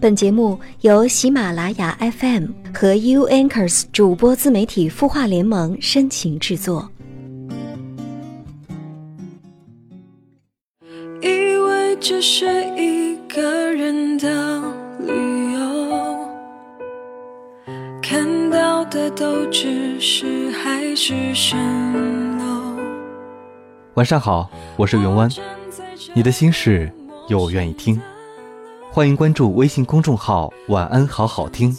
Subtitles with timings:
[0.00, 6.90] 本节目由喜马拉雅 FM 和 U Anchors 主播自媒体孵化联盟深情制作。
[11.20, 12.46] 以为只是
[12.78, 14.58] 一个人的
[15.00, 16.26] 旅游，
[18.00, 21.58] 看到的都只是海市蜃
[22.38, 22.80] 楼。
[23.96, 25.30] 晚上好，我是云湾，
[26.14, 26.90] 你的心事
[27.28, 28.00] 有我愿意听。
[28.92, 31.74] 欢迎关注微信公众号“晚安好好听”，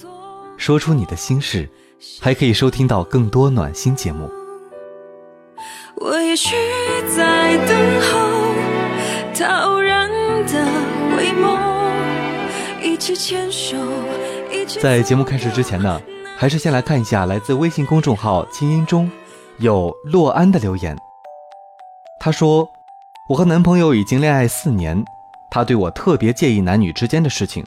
[0.55, 1.69] 说出你的心事，
[2.21, 4.31] 还可以收听到更多暖心节目。
[5.97, 6.55] 我也许
[7.13, 8.17] 在等候
[9.35, 10.09] 陶然
[10.45, 10.65] 的
[11.13, 11.59] 回眸，
[12.81, 13.75] 一起牵手。
[14.79, 16.01] 在节目开始之前呢，
[16.37, 19.11] 还是先来看一下来自微信公众号“清音中”
[19.59, 20.95] 有洛安的留言。
[22.21, 22.65] 他说
[23.27, 25.03] ：“我和男朋友已经恋爱四年。”
[25.53, 27.61] 他对我特别介意男女之间的事情，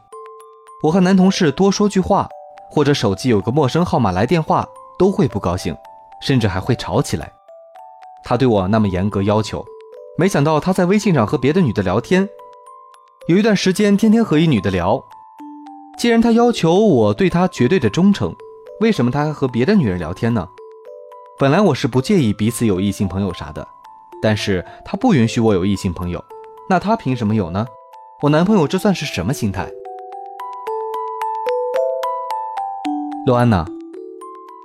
[0.82, 2.26] 我和男同事多说句话，
[2.70, 4.66] 或者手机有个陌生号码来电话，
[4.98, 5.76] 都会不高兴，
[6.22, 7.30] 甚至还会吵起来。
[8.24, 9.62] 他对我那么严格要求，
[10.16, 12.26] 没想到他在微信上和别的女的聊天，
[13.28, 15.04] 有一段时间天天和一女的聊。
[15.98, 18.34] 既然他要求我对他绝对的忠诚，
[18.80, 20.48] 为什么他还和别的女人聊天呢？
[21.38, 23.68] 本来我是不介意彼此有异性朋友啥的，
[24.22, 26.24] 但是他不允许我有异性朋友。
[26.66, 27.66] 那他凭什么有呢？
[28.24, 29.70] 我男朋友这算是什么心态？
[33.26, 33.66] 洛安娜，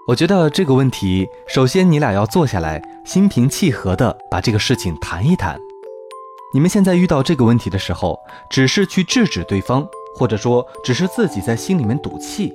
[0.08, 5.60] 我觉得这个问题，首先你俩要坐下来，心平气和的把这个事情谈一谈。
[6.54, 8.18] 你们现在遇到这个问题的时候，
[8.50, 12.54] 只是去制止对方，或者说只是自己在心里面赌气，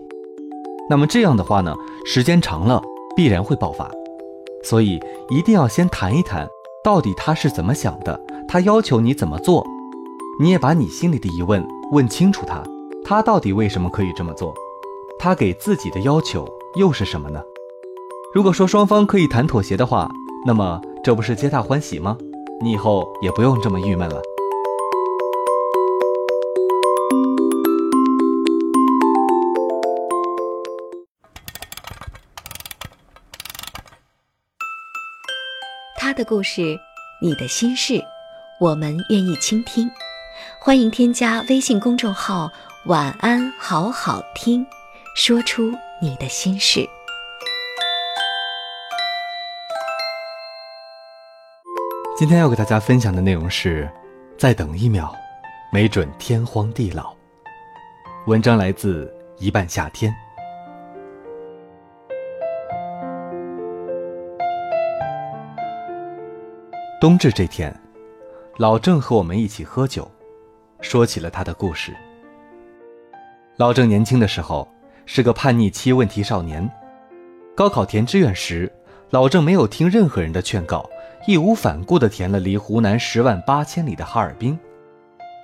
[0.88, 2.82] 那么这样的话呢，时间长了
[3.14, 3.90] 必然会爆发。
[4.62, 6.48] 所以一定要先谈一谈，
[6.82, 8.18] 到底他是怎么想的。
[8.48, 9.66] 他要求你怎么做，
[10.40, 12.60] 你也把你心里的疑问问清楚他，
[13.04, 14.52] 他到底为什么可以这么做？
[15.16, 17.40] 他给自己的要求又是什么呢？
[18.34, 20.10] 如果说双方可以谈妥协的话，
[20.44, 22.18] 那么这不是皆大欢喜吗？
[22.60, 24.20] 你以后也不用这么郁闷了。
[35.96, 36.76] 他的故事，
[37.22, 38.02] 你的心事。
[38.60, 39.90] 我们愿意倾听，
[40.66, 42.50] 欢迎添加微信公众号
[42.88, 44.66] “晚安好好听”，
[45.14, 45.70] 说出
[46.00, 46.88] 你的心事。
[52.16, 53.86] 今天要给大家分享的内容是：
[54.38, 55.14] 再等一秒，
[55.70, 57.14] 没准天荒地老。
[58.26, 60.10] 文章来自一半夏天。
[66.98, 67.70] 冬至这天。
[68.56, 70.08] 老郑和我们一起喝酒，
[70.84, 71.96] 说起了他的故事。
[73.56, 74.68] 老郑年轻的时候
[75.06, 76.70] 是个叛逆期问题少年，
[77.56, 78.70] 高考填志愿时，
[79.08, 80.88] 老郑没有听任何人的劝告，
[81.26, 84.58] 义无反顾地填了离湖南十万八千里的哈尔滨，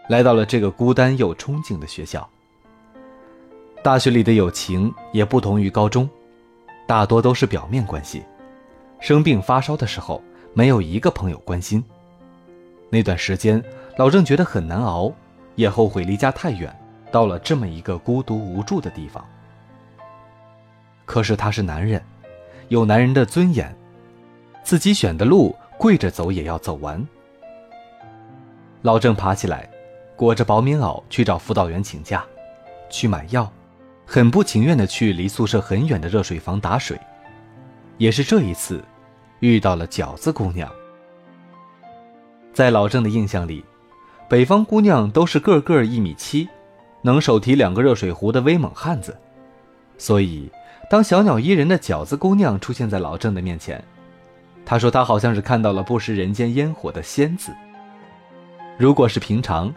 [0.09, 2.29] 来到了这个孤单又憧憬的学校。
[3.83, 6.07] 大学里的友情也不同于高中，
[6.87, 8.23] 大多都是表面关系，
[9.01, 10.23] 生病发烧的时候，
[10.53, 11.83] 没有一个朋友关心。
[12.91, 13.63] 那段时间，
[13.97, 15.11] 老郑觉得很难熬，
[15.61, 16.75] 也后悔离家太远，
[17.13, 19.25] 到了这么一个孤独无助的地方。
[21.05, 22.03] 可是他是男人，
[22.69, 23.77] 有男人的尊严，
[24.65, 27.07] 自己选的路，跪着走也要走完。
[28.81, 29.69] 老郑爬起来，
[30.17, 32.25] 裹着薄棉袄去找辅导员请假，
[32.89, 33.53] 去买药，
[34.07, 36.99] 很不情愿地去离宿舍很远的热水房打水。
[37.99, 38.83] 也是这一次，
[39.41, 40.73] 遇到了饺子姑娘。
[42.55, 43.63] 在老郑的印象里，
[44.31, 46.49] 北方姑娘都是个个一米七，
[47.03, 49.19] 能手提两个热水壶的威猛汉子。
[49.99, 50.49] 所以，
[50.89, 53.83] 当小鸟依人的饺子姑娘出现在老郑的面前，
[54.65, 57.53] 他说他好像是看到了不食人间烟火的仙子。
[58.79, 59.75] 如果是平常，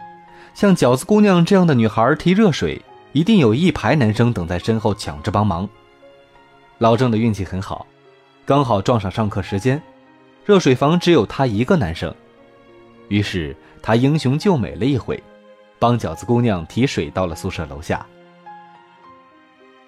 [0.54, 5.68] 像饺子姑娘这样的女孩提热水，一定有一排男生等在身后抢着帮忙。
[6.78, 7.84] 老郑的运气很好，
[8.46, 9.82] 刚好撞上上课时间，
[10.44, 12.14] 热水房只有他一个男生。
[13.08, 13.54] 于是
[13.86, 15.22] 他英雄救美了一回，
[15.78, 18.04] 帮饺子姑娘提水到了宿舍楼下。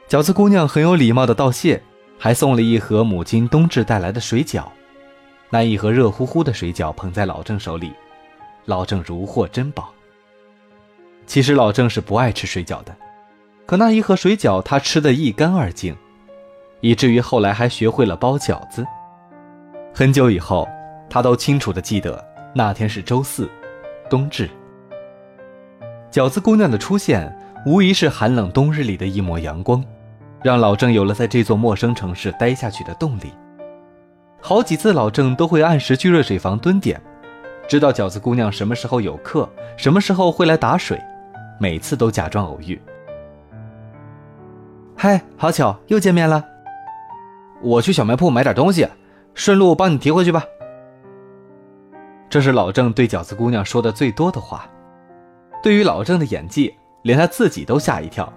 [0.07, 1.83] 饺子姑娘很有礼貌的道谢，
[2.19, 4.65] 还送了一盒母亲冬至带来的水饺。
[5.49, 7.91] 那一盒热乎乎的水饺捧在老郑手里，
[8.67, 9.89] 老郑如获珍宝。
[11.27, 12.95] 其实老郑是不爱吃水饺的，
[13.65, 15.97] 可那一盒水饺他吃得一干二净，
[16.83, 18.87] 以至于后来还学会了包饺子。
[19.95, 20.69] 很久以后，
[21.09, 22.23] 他都清楚的记得。
[22.55, 23.51] 那天是周四，
[24.09, 24.49] 冬至。
[26.11, 27.37] 饺子姑娘的出现，
[27.67, 29.85] 无疑是寒冷冬日里的一抹阳光，
[30.43, 33.33] 让老郑有了在这座陌生城市待下去的动力。
[34.41, 37.01] 好几次，老郑都会按时去热水房蹲点，
[37.69, 41.01] 知道饺子姑娘什么时候有课，什么时候会来打水，
[41.59, 42.81] 每次都假装偶遇。
[44.97, 46.43] 嗨，好巧，又见面了。
[47.63, 48.87] 我去小卖铺买点东西，
[49.35, 50.45] 顺路帮你提回去吧。
[52.29, 54.69] 这是老郑对饺子姑娘说的最多的话。
[55.63, 58.33] 对于老郑的演技，连他自己都吓一跳，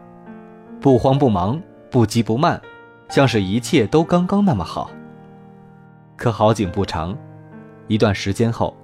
[0.80, 2.60] 不慌不忙，不急不慢，
[3.10, 4.90] 像是一切都刚刚那么好。
[6.16, 7.18] 可好景不长，
[7.88, 8.76] 一段时间后，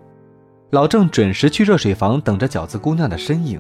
[0.72, 3.60] 老郑准时去热水房等着饺子姑娘的身影，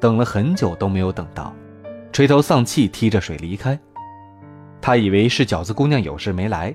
[0.00, 1.52] 等了很久都没有等到，
[2.12, 3.78] 垂头丧气踢着水离开。
[4.80, 6.74] 他以为是饺子姑娘有事没来，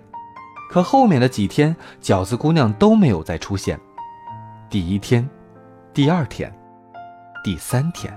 [0.73, 3.79] 可后面的几天，饺子姑娘都没有再出现。
[4.71, 5.29] 第一天，
[5.93, 6.51] 第二天，
[7.43, 8.11] 第三天，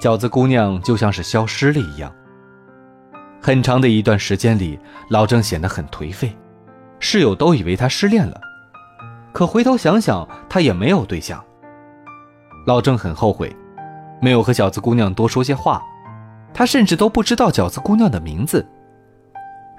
[0.00, 2.12] 饺子姑娘就像是消失了一样。
[3.40, 4.76] 很长的一段时间里，
[5.10, 6.36] 老郑显得很颓废，
[6.98, 8.40] 室友都以为他失恋了。
[9.32, 11.40] 可回头想想，他也没有对象。
[12.66, 13.54] 老郑很后悔，
[14.20, 15.80] 没有和饺子姑娘多说些话。
[16.52, 18.68] 他甚至都不知道饺子姑娘的名字。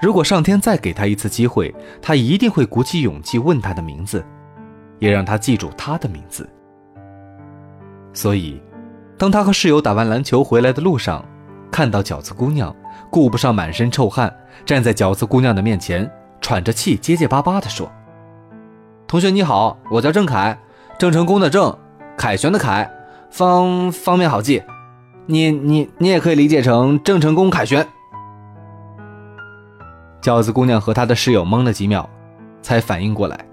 [0.01, 4.25] 如果上天再给他一次机会，他一定会鼓起勇气问她的名字，
[4.98, 6.50] 也让她记住他的名字。
[8.12, 8.59] 所以，
[9.15, 11.24] 当他和室友打完篮球回来的路上，
[11.71, 12.75] 看到饺子姑娘，
[13.12, 16.09] 顾不上满身臭汗，站在饺子姑娘的面前，
[16.42, 17.89] 喘着气，结结巴巴地说
[19.07, 20.57] ：“同学你好，我叫郑凯，
[20.98, 21.77] 郑成功的郑，
[22.18, 22.92] 凯旋的凯，
[23.30, 24.63] 方方便好记。”
[25.27, 27.88] 你你你也可以理解成郑成功凯旋。
[30.21, 32.07] 饺子姑娘和她的室友懵了几秒，
[32.62, 33.44] 才反应过来，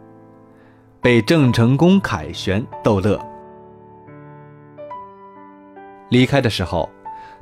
[1.01, 3.19] 被郑成功凯旋逗乐。
[6.11, 6.89] 离开的时候，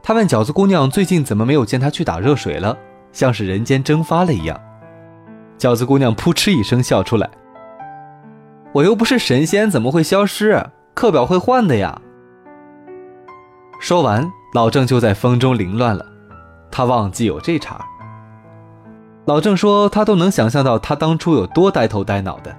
[0.02, 2.76] 他问饺子姑娘最近怎么没有见她去打热水了，
[3.12, 4.60] 像是人间蒸发了一样。
[5.58, 7.28] 饺子姑娘扑哧一声笑出来
[8.72, 10.64] ：“我又不是神仙，怎么会消失？
[10.94, 12.00] 课表会换的呀。”
[13.80, 16.04] 说完，老郑就在风中凌乱了。
[16.70, 17.84] 他忘记有这茬。
[19.26, 22.56] 老郑说，他都能想象到他当初有多呆头呆脑的，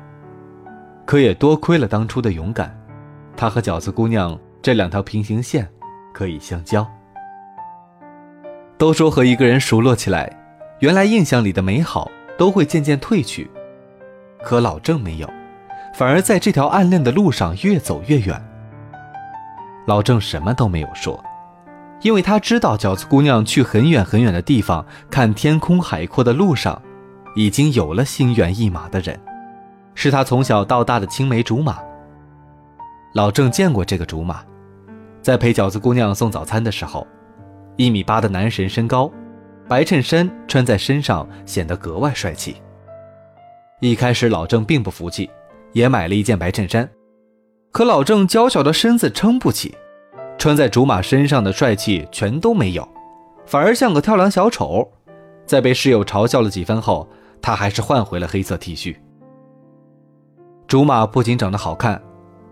[1.06, 2.78] 可也多亏了当初的勇敢，
[3.38, 5.66] 他和饺子姑娘这两条平行线
[6.14, 6.86] 可以相交。
[8.78, 10.30] 都说和一个人熟络起来，
[10.80, 13.50] 原来印象里的美好都会渐渐褪去，
[14.44, 15.30] 可老郑没有，
[15.94, 18.46] 反而在这条暗恋的路上越走越远。
[19.86, 21.24] 老郑什么都没有说，
[22.02, 26.82] 因为他知道饺子姑娘去很远很远的地方看天空海阔的路上，
[27.36, 29.20] 已经有了心猿意马的人，
[29.96, 31.80] 是他从小到大的青梅竹马。
[33.14, 34.44] 老郑见过这个竹马，
[35.22, 37.06] 在陪饺子姑娘送早餐的时候，
[37.76, 39.12] 一米八的男神身高，
[39.68, 42.58] 白衬衫穿在身上显得格外帅气。
[43.80, 45.30] 一开始老郑并不服气，
[45.74, 46.88] 也买了一件白衬衫。
[47.72, 49.76] 可老郑娇小的身子撑不起，
[50.38, 52.88] 穿在竹马身上的帅气全都没有，
[53.46, 54.90] 反而像个跳梁小丑。
[55.46, 57.08] 在被室友嘲笑了几番后，
[57.42, 58.96] 他还是换回了黑色 T 恤。
[60.68, 62.02] 竹马不仅长得好看，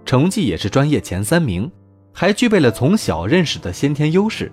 [0.06, 1.70] 成绩也是专业前三名，
[2.14, 4.52] 还具备了从小认识的先天优势。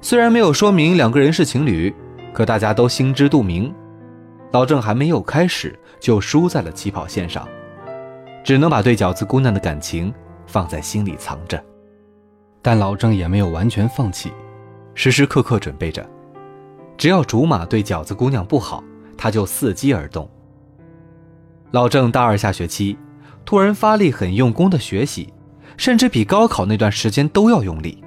[0.00, 1.94] 虽然没有说明两个人是情侣，
[2.32, 3.72] 可大家都心知肚明，
[4.50, 7.46] 老郑还没有开始就输在了起跑线上。
[8.44, 10.12] 只能把对饺子姑娘的感情
[10.48, 11.62] 放在心里藏着，
[12.62, 14.32] 但老郑也没有完全放弃，
[14.94, 16.08] 时时刻刻准备着，
[16.96, 18.82] 只要竹马对饺子姑娘不好，
[19.18, 20.30] 他就伺机而动。
[21.72, 22.96] 老郑大二下学期，
[23.44, 25.32] 突然发力，很用功的学习，
[25.76, 28.02] 甚至比高考那段时间都要用力，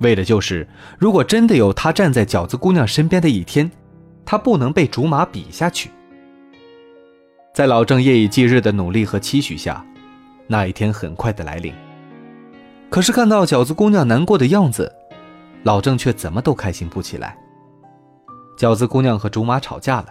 [0.00, 0.68] 为的就是，
[0.98, 3.68] 如果真的有他站在饺子姑娘身边的一天，
[4.24, 5.90] 他不能被竹马比下去。
[7.52, 9.84] 在老郑夜以继日的努力和期许下，
[10.46, 11.74] 那一天很快的来临。
[12.90, 14.92] 可是看到饺子姑娘难过的样子，
[15.62, 17.38] 老郑却怎么都开心不起来。
[18.58, 20.08] 饺子姑娘和竹马吵架了，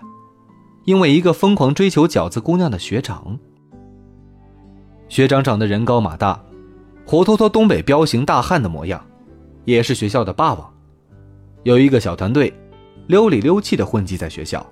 [0.86, 3.38] 因为一个疯狂追求饺子姑娘的学长。
[5.10, 6.42] 学长长得人高马大，
[7.06, 9.06] 活脱脱东北彪形大汉的模样，
[9.66, 10.74] 也是学校的霸王，
[11.64, 12.54] 有一个小团队，
[13.08, 14.66] 溜里溜气的混迹在学校。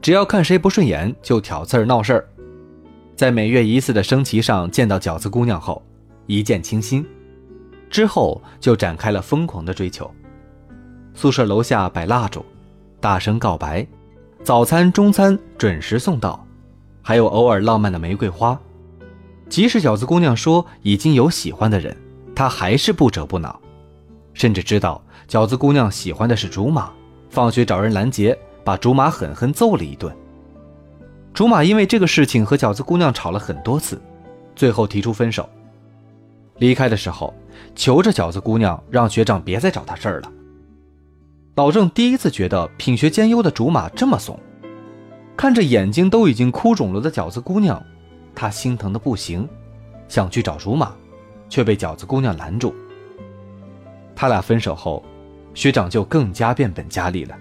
[0.00, 2.28] 只要看谁不顺眼，就挑刺儿闹事儿。
[3.14, 5.80] 在每月一次的升旗上见到饺子姑娘后，
[6.26, 7.06] 一见倾心，
[7.92, 10.10] 之后就展开了疯狂的追求。
[11.14, 12.42] 宿舍楼下摆蜡烛，
[13.00, 13.86] 大声告白，
[14.42, 16.44] 早餐、中餐准时送到，
[17.02, 18.58] 还有偶尔浪漫的玫瑰花。
[19.46, 21.94] 即使饺子姑娘说已经有喜欢的人，
[22.34, 23.60] 他还是不折不挠，
[24.32, 26.90] 甚至知道饺子姑娘喜欢的是竹马，
[27.28, 30.10] 放学找人拦截，把竹马狠狠揍了一顿。
[31.34, 34.00] 竹马因为这个事情和饺子姑娘吵了很多次，
[34.56, 35.46] 最后提出分手。
[36.62, 37.34] 离开的时候，
[37.74, 40.30] 求着饺子姑娘让学长别再找她事儿了。
[41.56, 44.38] 老郑第一次觉得品学兼优的竹马这么怂，
[45.36, 47.82] 看着眼睛都已经哭肿了的饺子姑娘，
[48.32, 49.48] 他心疼的不行，
[50.06, 50.94] 想去找竹马，
[51.48, 52.72] 却被饺子姑娘拦住。
[54.14, 55.02] 他俩分手后，
[55.54, 57.36] 学长就更加变本加厉了，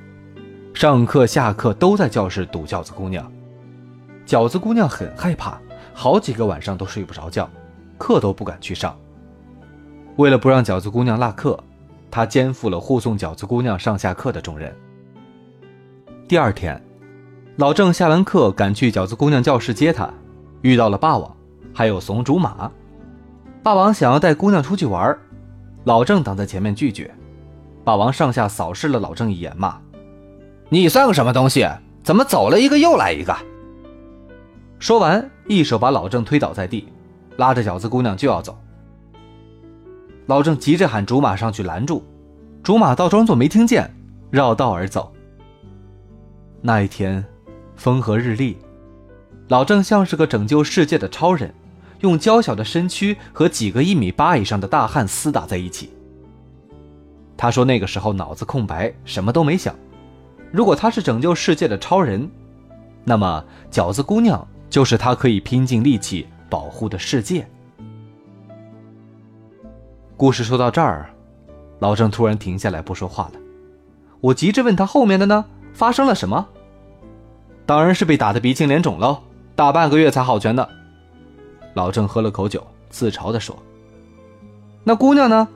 [0.74, 3.32] 上课下课都在教室堵饺子姑娘。
[4.26, 5.62] 饺子姑娘很害怕，
[5.94, 7.48] 好几个晚上都睡不着觉，
[8.00, 8.98] 课都不敢去上。
[10.22, 11.60] 为了不让饺子姑娘落课，
[12.12, 14.72] 他肩负了护送饺子姑娘上下课的重任。
[16.28, 16.80] 第二天，
[17.56, 20.08] 老郑下完课赶去饺子姑娘教室接她，
[20.62, 21.36] 遇到了霸王，
[21.74, 22.72] 还有怂竹马。
[23.64, 25.18] 霸王想要带姑娘出去玩，
[25.86, 27.10] 老郑挡在前面拒绝。
[27.84, 29.76] 霸王上下扫视了老郑一眼，骂
[30.70, 31.68] ：“你算个什么东西？
[32.04, 33.36] 怎么走了一个又来一个？”
[34.78, 36.90] 说完，一手把老郑推倒在地，
[37.38, 38.56] 拉着饺子姑娘就要走。
[40.32, 42.02] 老郑急着喊竹马上去拦住，
[42.64, 43.94] 竹马倒装作没听见，
[44.30, 45.12] 绕道而走。
[46.62, 47.22] 那一天，
[47.76, 48.58] 风和日丽，
[49.50, 51.54] 老郑像是个拯救世界的超人，
[52.00, 55.90] 用娇小的身躯和几个一米八以上的大汉厮打在一起。
[57.36, 59.76] 他说那个时候脑子空白，什么都没想。
[60.50, 62.26] 如果他是拯救世界的超人，
[63.04, 64.48] 那么饺子姑娘。
[64.70, 67.46] 就是他可以拼尽力气保护的世界。
[70.22, 71.10] 故事说到这儿，
[71.80, 73.40] 老郑突然停下来不说话了。
[74.20, 75.46] 我急着问他后面的呢？
[75.74, 76.48] 发生了什么？
[77.66, 79.24] 当然是被打得鼻青脸肿喽，
[79.56, 80.70] 大半个月才好全的。
[81.74, 83.58] 老郑喝了口酒，自嘲的说
[84.86, 85.48] ：“那姑娘呢？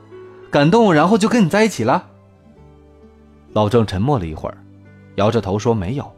[0.50, 2.08] 感动然后就跟你在一起了？”
[3.54, 4.58] 老郑沉默了一会儿，
[5.14, 6.12] 摇着头说：“没有。”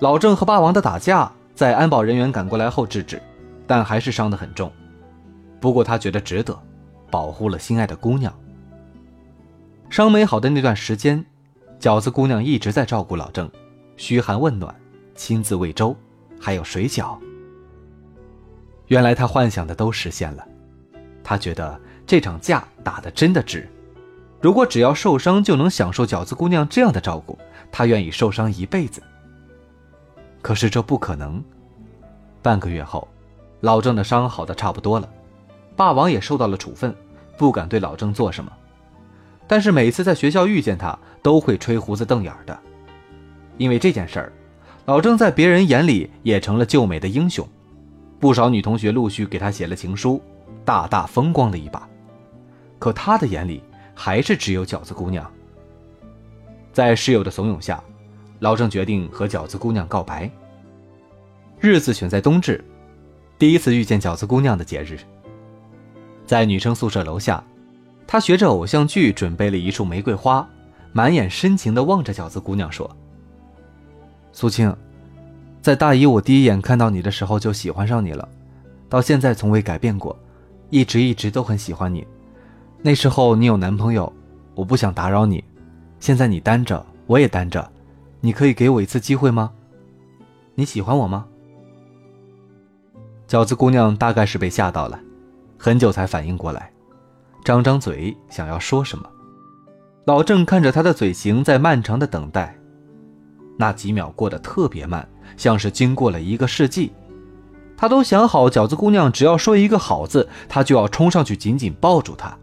[0.00, 1.30] 老郑和霸王的打架。
[1.54, 3.20] 在安保人员赶过来后制止，
[3.66, 4.72] 但还是伤得很重。
[5.60, 6.58] 不过他觉得值得，
[7.10, 8.32] 保护了心爱的姑娘。
[9.88, 11.24] 伤没好的那段时间，
[11.80, 13.50] 饺子姑娘一直在照顾老郑，
[13.96, 14.74] 嘘寒问暖，
[15.14, 15.96] 亲自喂粥，
[16.40, 17.18] 还有水饺。
[18.86, 20.46] 原来他幻想的都实现了，
[21.22, 23.68] 他觉得这场架打的真的值。
[24.40, 27.38] 如果只要受伤就能享受饺子姑娘这样的照顾，
[27.70, 29.02] 他愿意受伤一辈子。
[30.40, 31.42] 可是这不可能。
[32.42, 33.06] 半个月后，
[33.60, 35.08] 老郑的伤好的差不多了，
[35.80, 36.94] 霸王也受到了处分，
[37.38, 38.52] 不敢对老郑做什么。
[39.46, 42.58] 但是每次在学校遇见他，都会吹胡子瞪眼的。
[43.56, 44.30] 因为这件事儿，
[44.84, 47.48] 老郑在别人眼里也成了救美的英雄，
[48.18, 50.20] 不少女同学陆续给他写了情书，
[50.66, 51.88] 大大风光了一把。
[52.78, 53.62] 可他的眼里
[53.94, 55.32] 还是只有饺子姑娘。
[56.74, 57.82] 在室友的怂恿下。
[58.40, 60.30] 老郑决定和饺子姑娘告白。
[61.58, 62.62] 日子选在冬至，
[63.38, 64.98] 第一次遇见饺子姑娘的节日。
[66.30, 67.42] 在女生宿舍楼下，
[68.06, 70.48] 他学着偶像剧准备了一束玫瑰花，
[70.92, 72.88] 满眼深情地望着饺子姑娘说
[74.30, 74.72] ：“苏青，
[75.60, 78.28] 在大一我第一眼看到你的时候就喜欢上你了，
[78.88, 80.16] 到现在从未改变过，
[80.68, 82.06] 一直一直都很喜欢你。
[82.80, 84.12] 那时候你有男朋友，
[84.54, 85.42] 我不想打扰你。
[85.98, 87.68] 现在你单着，我也单着。”
[88.22, 89.50] 你可以给我一次机会吗？
[90.54, 91.26] 你喜欢我吗？
[93.26, 95.00] 饺子姑娘大概是被吓到了，
[95.62, 96.72] 很久才反应过来，
[97.44, 99.06] 张张嘴想要说什么。
[100.06, 102.58] 老郑看着他的嘴型在漫长的等待，
[103.58, 106.90] 那几秒过得特别慢，像是经过了一个世纪。
[107.76, 112.34] 他都想好，饺子姑娘只要说一个好字，他就要冲上去紧紧抱住她，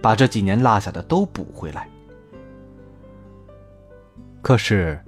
[0.00, 1.88] 把这几年落下的都补回来。
[4.42, 5.04] 可是，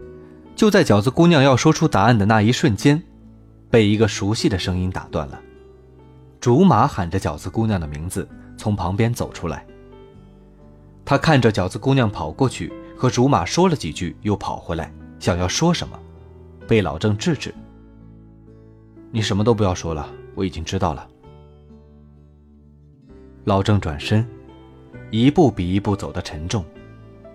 [0.56, 3.00] 就在饺子姑娘要说出答案的那一瞬间，
[3.70, 5.40] 被一个熟悉的声音打断了。
[6.46, 8.24] 竹马喊着饺子姑娘的名字，
[8.56, 9.66] 从旁边走出来。
[11.04, 14.88] 他看着饺子姑娘跑过去，和竹马说了几句，又跑回来，
[15.18, 15.98] 想要说什么，
[16.68, 17.52] 被老郑制止。
[19.10, 21.08] 你什么都不要说了，我已经知道了。
[23.42, 24.24] 老郑转身，
[25.10, 26.64] 一步比一步走得沉重，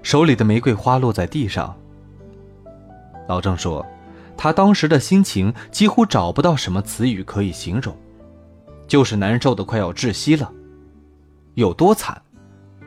[0.02, 1.78] 手里的玫瑰花落在地上。
[3.28, 3.86] 老郑说
[4.38, 7.94] ：“他当时的心情几乎找不到什么词语可以形容，
[8.92, 10.52] 就是难受的快要窒息了。
[11.54, 12.22] 有多惨，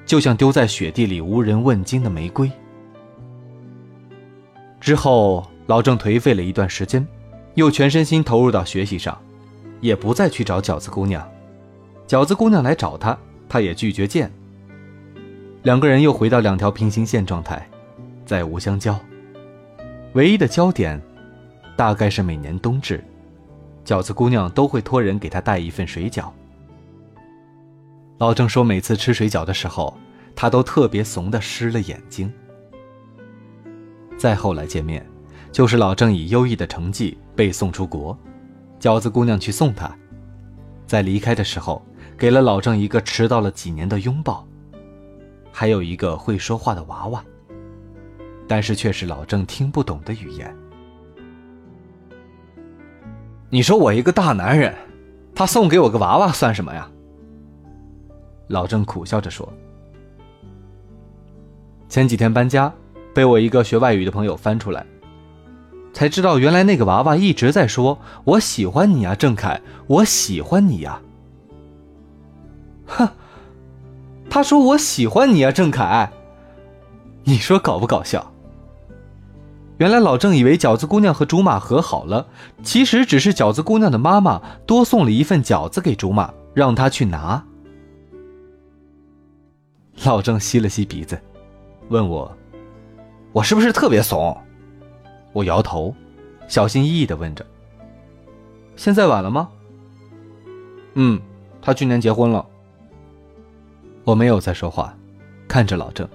[0.05, 2.53] 就像丢在雪地里无人问津的玫瑰。”
[4.79, 7.07] 之后，老郑颓废了一段时间，
[7.55, 9.19] 又全身心投入到学习上，
[9.81, 11.27] 也不再去找饺子姑娘。
[12.07, 13.17] 饺子姑娘来找他，
[13.49, 14.31] 他也拒绝见。
[15.63, 17.67] 两个人又回到两条平行线状态，
[18.27, 18.95] 再无相交。
[20.13, 21.01] 唯一的焦点，
[21.75, 23.03] 大概是每年冬至，
[23.85, 26.31] 饺子姑娘都会托人给她带一份水饺。
[28.19, 29.97] 老郑说，每次吃水饺的时候，
[30.37, 32.33] 他都特别怂的湿了眼睛。
[34.17, 35.05] 再后来见面，
[35.50, 38.17] 就是老郑以优异的成绩被送出国，
[38.81, 39.95] 饺子姑娘去送他，
[40.87, 41.85] 在离开的时候，
[42.17, 44.47] 给了老郑一个迟到了几年的拥抱。
[45.53, 47.25] 还有一个会说话的娃娃，
[48.49, 50.55] 但是却是老郑听不懂的语言。
[53.55, 54.75] 你说我一个大男人，
[55.33, 56.91] 他送给我个娃娃算什么呀？
[58.49, 59.49] 老郑苦笑着说
[61.89, 62.73] ：“前几天搬家，
[63.15, 64.85] 被我一个学外语的朋友翻出来，
[65.93, 67.97] 才知道原来那个娃娃一直在说
[68.27, 71.01] ‘我喜欢你啊，郑凯，我喜欢你呀’。”
[72.87, 73.09] 哼。
[74.29, 76.11] 他说：“我喜欢你啊，郑凯。”
[77.23, 78.34] 你说搞不搞笑？
[79.78, 82.26] 原来老郑以为饺子姑娘和竹马和好了，
[82.62, 87.45] 其实只是饺子姑娘的妈妈多送了一份饺子给竹马，让他去拿。
[90.04, 91.21] 老郑吸了吸鼻子，
[91.88, 92.37] 问我
[93.33, 94.37] ：“我是不是特别怂？”
[95.33, 95.93] 我摇头，
[96.47, 97.45] 小心翼翼的问着
[98.76, 99.49] ：“现在晚了吗
[100.95, 101.21] ？”“嗯，
[101.61, 102.47] 他去年结婚了。”
[104.04, 104.95] 我没有再说话，
[105.49, 106.09] 看着老郑，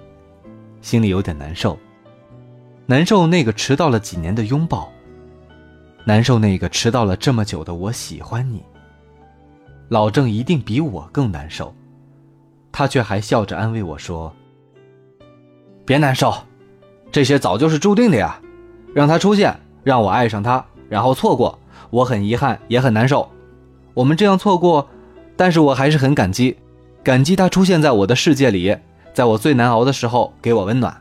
[0.80, 1.78] 心里有点难受。
[2.90, 4.90] 难受那个迟到了几年的拥抱，
[6.04, 8.64] 难受那个迟到了这么久的我喜欢你。
[9.90, 11.72] 老郑一定比我更难受，
[12.72, 14.34] 他却还笑着安慰我说
[15.86, 16.34] ：“别难受，
[17.12, 18.40] 这些早就是注定的呀。
[18.92, 21.56] 让他出现，让我爱上他，然后错过，
[21.90, 23.30] 我很遗憾，也很难受。
[23.94, 24.88] 我们这样错过，
[25.36, 26.56] 但是我还是很感激。”
[27.04, 28.76] 感激他出现在我的世界里，
[29.14, 31.00] 在我最难熬的时候给我温暖。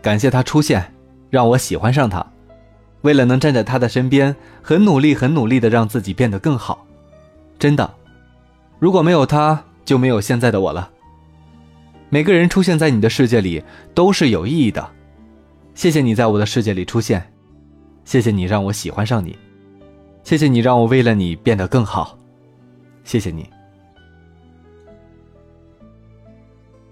[0.00, 0.91] 感谢他出现，
[1.32, 2.24] 让我喜欢上他。
[3.00, 6.86] 为了能站在他的身边，很努力、很努力的让自己变得更好。
[7.58, 7.94] 真的，
[8.78, 10.90] 如果没有他，就没有现在的我了。
[12.10, 13.64] 每个人出现在你的世界里
[13.94, 14.86] 都是有意义的。
[15.74, 17.32] 谢谢你在我的世界里出现，
[18.04, 19.38] 谢谢你让我喜欢上你，
[20.22, 22.18] 谢谢你让我为了你变得更好，
[23.04, 23.48] 谢谢你。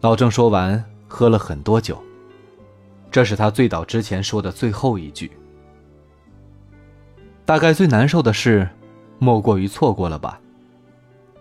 [0.01, 2.03] 老郑说完，喝了很多酒。
[3.11, 5.31] 这是他醉倒之前说的最后一句。
[7.45, 8.69] 大概最难受的事，
[9.19, 10.41] 莫过于错过了吧。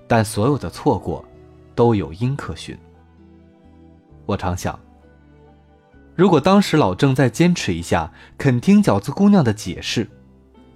[0.07, 1.23] 但所有的错过，
[1.75, 2.75] 都有因可循。
[4.25, 4.79] 我常想，
[6.15, 10.07] 如果当时老郑再坚持一下，肯听饺子姑娘的解释；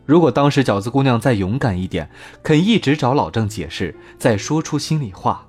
[0.06, 2.08] 如果当时饺子姑娘再勇敢一点，
[2.44, 5.48] 肯一直找老郑解释，再说出心里话。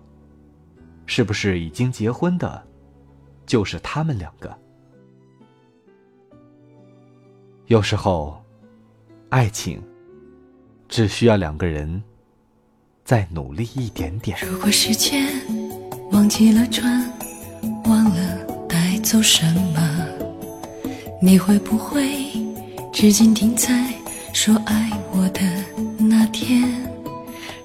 [1.04, 2.62] 是不是已经结婚的，
[3.44, 4.63] 就是他们两个？
[7.66, 8.38] 有时候，
[9.30, 9.82] 爱情
[10.86, 12.02] 只需要两个人
[13.04, 14.36] 再努力一点点。
[14.46, 15.26] 如果时间
[16.12, 17.10] 忘记了转，
[17.86, 20.06] 忘了带走什么，
[21.22, 22.30] 你会不会
[22.92, 23.94] 至今停在
[24.34, 25.40] 说爱我的
[25.98, 26.62] 那天？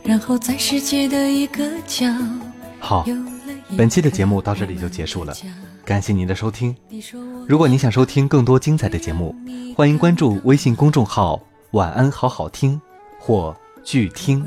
[0.01, 2.07] 然后在世界的一个角。
[2.79, 3.05] 好，
[3.77, 5.35] 本期的节目到这里就结束了，
[5.89, 6.75] 感谢您的收听。
[7.47, 9.35] 如果您想收听更多精彩的节目，
[9.75, 11.41] 欢迎关注微信公众号
[11.73, 12.79] “晚安好好听”
[13.19, 14.45] 或“剧听”，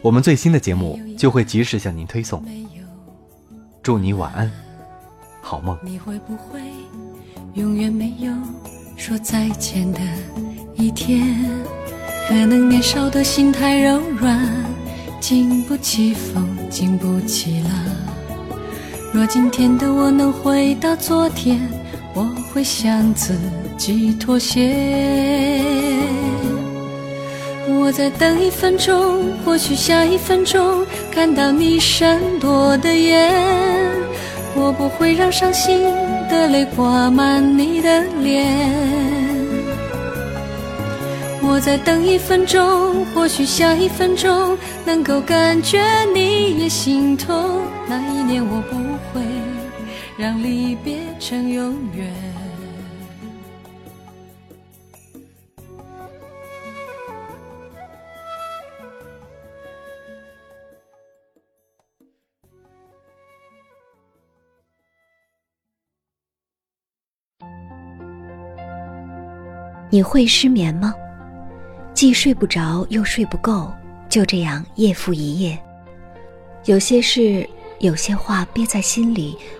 [0.00, 2.40] 我们最新的节目就会及时向您推送。
[3.82, 4.48] 祝你晚安，
[5.42, 5.76] 好梦。
[5.82, 6.60] 你会不会
[7.54, 8.32] 永远没有
[8.96, 9.98] 说再见的
[10.76, 11.36] 一天？
[12.28, 14.48] 可能年少的心太柔软。
[15.20, 18.09] 经不起风，经不起浪。
[19.12, 21.60] 若今天的我能回到昨天，
[22.14, 23.34] 我会向自
[23.76, 25.64] 己妥协。
[27.68, 33.34] 我再等一分钟，或许下一分钟看到你闪躲的眼，
[34.54, 35.82] 我不会让伤心
[36.28, 38.46] 的泪挂满你的脸。
[41.42, 45.82] 我再等一分钟，或许下一分钟能够感觉
[46.14, 47.62] 你也心痛。
[47.88, 48.76] 那一年我不
[50.20, 52.12] 让离别成永远。
[69.90, 70.94] 你会失眠吗？
[71.94, 73.72] 既睡不着又睡不够，
[74.10, 75.58] 就这样夜复一夜。
[76.66, 79.38] 有些事有些话憋在心里，